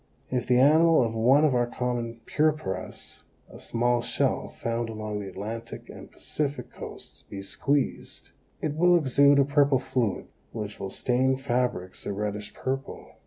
If 0.31 0.47
the 0.47 0.57
animal 0.59 1.03
of 1.05 1.13
one 1.13 1.45
of 1.45 1.53
our 1.53 1.67
common 1.67 2.21
purpuras, 2.25 3.21
a 3.53 3.59
small 3.59 4.01
shell 4.01 4.47
found 4.49 4.89
along 4.89 5.19
the 5.19 5.29
Atlantic 5.29 5.89
and 5.91 6.11
Pacific 6.11 6.71
coasts, 6.73 7.21
be 7.29 7.43
squeezed, 7.43 8.31
it 8.63 8.73
will 8.73 8.95
exude 8.95 9.37
a 9.37 9.45
purple 9.45 9.77
fluid 9.77 10.25
which 10.53 10.79
will 10.79 10.89
stain 10.89 11.37
fabrics 11.37 12.07
a 12.07 12.13
reddish 12.13 12.51
purple. 12.55 13.09